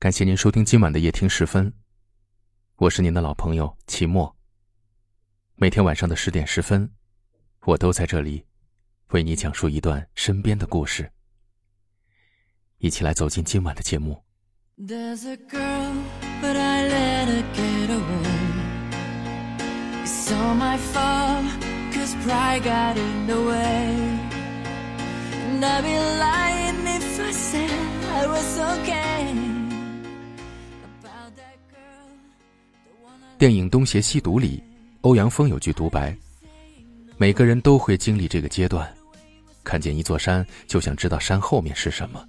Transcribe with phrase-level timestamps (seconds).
[0.00, 1.70] 感谢您收听今晚的夜听十分，
[2.76, 4.34] 我是您的老朋友齐墨。
[5.56, 6.90] 每天晚上的十点十分，
[7.66, 8.42] 我都在这里
[9.08, 11.12] 为你讲述一段身边的故事。
[12.78, 14.24] 一起来走进今晚的节目。
[33.40, 34.62] 电影《东邪西毒》里，
[35.00, 36.14] 欧阳锋有句独白
[37.16, 38.94] ：“每个人都会经历这个阶段，
[39.64, 42.22] 看见一座山就想知道山后面是什么。”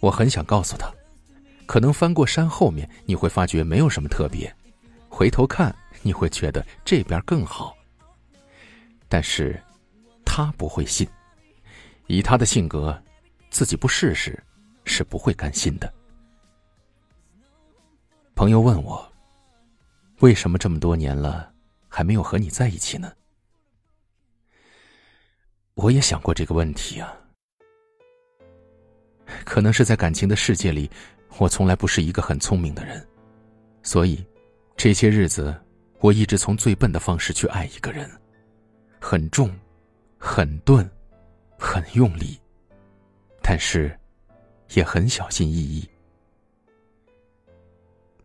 [0.00, 0.90] 我很想告诉他，
[1.66, 4.50] 可能翻过山后面，你会发觉没有什么特别；
[5.10, 7.76] 回头看，你会觉得这边更好。
[9.10, 9.62] 但是，
[10.24, 11.06] 他不会信，
[12.06, 12.98] 以他的性格，
[13.50, 14.42] 自己不试试，
[14.86, 15.92] 是不会甘心的。
[18.42, 19.08] 朋友问我
[20.18, 21.54] ：“为什么这么多年了，
[21.86, 23.12] 还没有和你在一起呢？”
[25.74, 27.16] 我也想过这个问题啊。
[29.44, 30.90] 可能是在感情的世界里，
[31.38, 33.06] 我从来不是一个很聪明的人，
[33.84, 34.26] 所以
[34.76, 35.54] 这些日子，
[36.00, 38.10] 我一直从最笨的方式去爱一个人，
[39.00, 39.56] 很重，
[40.18, 40.90] 很钝，
[41.56, 42.36] 很用力，
[43.40, 43.96] 但是
[44.70, 45.88] 也很小心翼翼。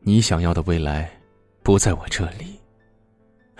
[0.08, 1.12] 你想要的未来，
[1.62, 2.58] 不在我这里，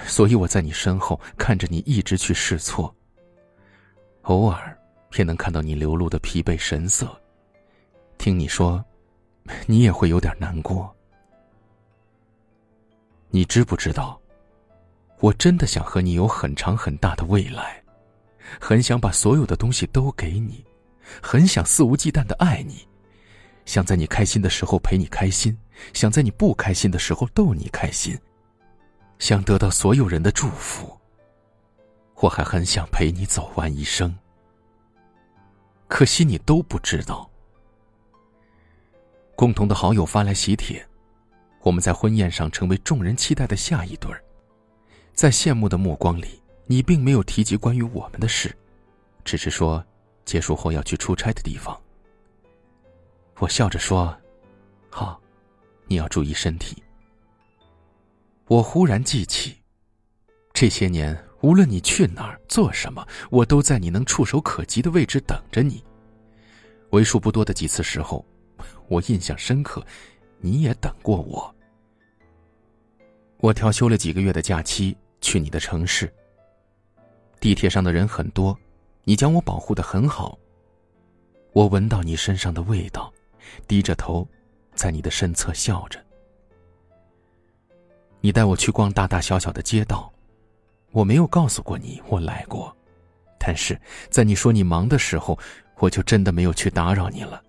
[0.06, 2.96] 所以我在你身后看着你一直去试错。
[4.22, 4.80] 偶尔
[5.18, 7.06] 也能看到你流露的疲惫神色，
[8.18, 8.82] 听你说，
[9.66, 10.90] 你也会有点难过。
[13.30, 14.18] 你知不知道，
[15.20, 17.84] 我真的想和你有很长很大的未来，
[18.58, 20.64] 很想把所有的东西都给你，
[21.22, 22.88] 很想肆无忌惮的爱你。
[23.68, 25.56] 想在你开心的时候陪你开心，
[25.94, 28.18] 想在你不开心的时候逗你开心，
[29.20, 30.98] 想得到所有人的祝福。
[32.16, 34.18] 我还很想陪你走完一生。
[35.90, 37.30] 可惜你都不知道。
[39.36, 40.84] 共同的好友发来喜帖，
[41.62, 44.24] 我们在婚宴上成为众人期待的下一对儿，
[45.14, 48.56] 在羡慕的目光里，你并没有提及关于我们的事，
[49.26, 49.86] 只是说
[50.24, 51.78] 结束后要去出差的地方。
[53.40, 54.16] 我笑着说
[54.90, 55.22] ：“好，
[55.86, 56.82] 你要注意身体。”
[58.48, 59.56] 我忽然记起，
[60.54, 65.84] 这些年无论你去哪儿做什么，我都在你能触手可及的位置等着你。
[66.92, 68.26] 为数不多的几次时候，
[68.88, 69.86] 我印象深刻，
[70.40, 71.54] 你也等过我。
[73.40, 76.12] 我调休了几个月的假期去你的城市。
[77.40, 78.58] 地铁上的人很多，
[79.04, 80.40] 你将我保护的很好。
[81.52, 83.14] 我闻到你身上的味道。
[83.68, 84.28] 低着头，
[84.76, 86.00] 在你的身侧笑着。
[88.20, 90.12] 你带我去逛大大小小的街道，
[90.92, 92.76] 我没有告诉过你我来过，
[93.40, 95.38] 但是在你说你忙的时候，
[95.78, 97.42] 我就真的没有去打扰你了。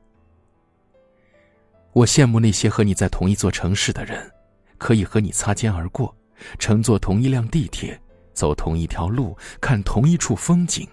[1.93, 4.31] 我羡慕那些和你在同一座城市的人，
[4.77, 6.15] 可以和你擦肩而过，
[6.59, 7.99] 乘坐同一辆地铁，
[8.35, 10.87] 走同一条路，看同一处风景。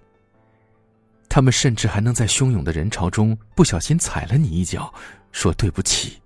[1.36, 4.94] 他们甚至还能在汹涌的人潮中不小心踩了你一脚，
[5.34, 6.18] 说对不起，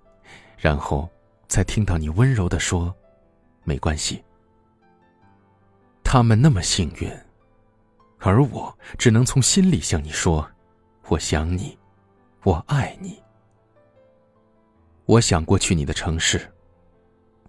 [0.56, 1.10] 然后
[1.48, 2.94] 再听到你温柔的说
[3.66, 4.22] ：“没关系。”
[6.04, 7.12] 他们那么幸运，
[8.20, 10.48] 而我只能从心里向你说
[11.08, 11.76] ：“我想你，
[12.44, 13.20] 我爱你。”
[15.06, 16.48] 我想过去你的城市，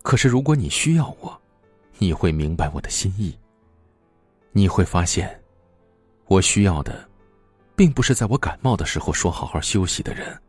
[0.01, 1.39] 可是如果你需要我，
[1.99, 3.37] 你会明白我的心意。
[4.51, 5.43] 你会发现，
[6.25, 7.10] 我需要的。
[7.81, 10.39] 并不是在我感冒的时候说好好休息的人，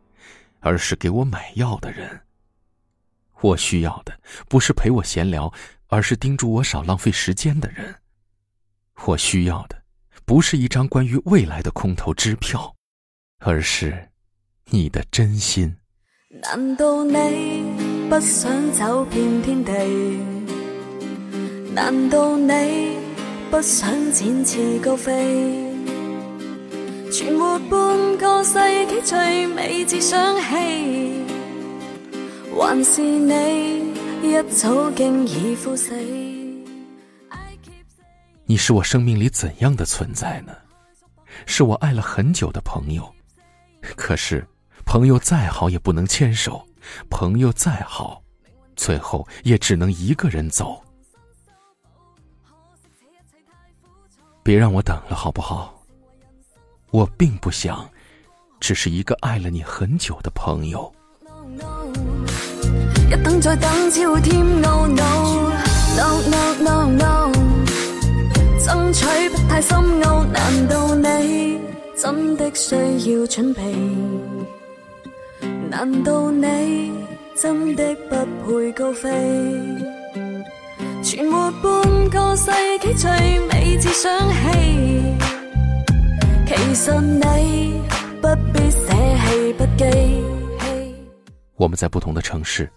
[0.59, 2.21] 而是给我买药的人。
[3.41, 4.13] 我需要的
[4.47, 5.51] 不是陪我闲聊，
[5.87, 7.95] 而是叮嘱我少浪费时间的人。
[9.05, 9.81] 我需要的
[10.25, 12.75] 不是一张关于未来的空头支票，
[13.39, 14.09] 而是
[14.65, 15.75] 你的真心。
[16.29, 17.63] 难道你
[18.11, 19.73] 不想走遍天地？
[21.73, 22.95] 难道你
[23.49, 25.62] 不想展翅高飞？
[27.13, 28.57] 存活半个世
[28.87, 30.43] 纪，最美只想起，
[32.57, 33.93] 还是你
[34.23, 35.93] 一早经已枯死。
[38.45, 40.55] 你是我生命里怎样的存在呢？
[41.45, 43.07] 是我爱了很久的朋友，
[43.95, 44.43] 可是
[44.83, 46.65] 朋友再好也不能牵手，
[47.11, 48.23] 朋友再好，
[48.75, 50.81] 最后也只能一个人走。
[54.41, 55.79] 别让我等了，好不好？
[56.93, 57.89] 我并不想，
[58.59, 60.93] 只是一个爱了你很久的朋友。
[63.09, 65.03] 一等再等，只会添懊恼。
[65.97, 67.31] No no no no，
[68.63, 71.59] 争取不太深奥，难道你
[71.97, 73.75] 真的需要准备？
[75.71, 76.91] 难道你
[77.35, 79.09] 真的不配高飞？
[81.01, 82.51] 存活半个世
[82.81, 83.09] 纪最
[83.47, 85.02] 美自想起，
[86.45, 87.81] 其实你
[88.21, 90.21] 不必舍弃不羁。
[91.55, 92.69] 我们在不同的城市，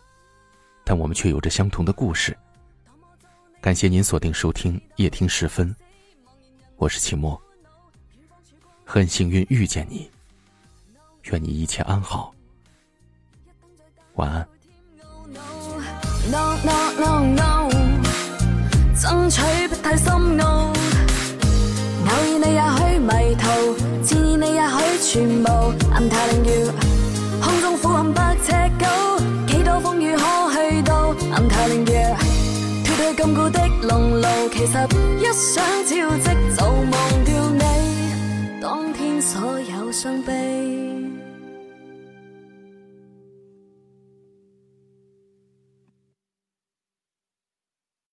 [0.85, 2.37] 但我们却有着相同的故事。
[3.61, 5.75] 感谢您锁定收听夜听时分，
[6.77, 7.41] 我是秦墨。
[8.85, 10.09] 很幸运遇见你，
[11.25, 12.33] 愿你一切安好，
[14.15, 14.47] 晚安。
[23.47, 25.45] 许迷途，自你也许全无。
[25.95, 26.73] I'm telling you，
[27.41, 28.87] 空中俯瞰百尺高，
[29.47, 30.23] 几多风雨可
[30.53, 31.15] 去到。
[31.15, 32.17] I'm telling you，
[32.85, 34.73] 脱去禁锢的笼牢，其实
[35.21, 36.36] 一想照即。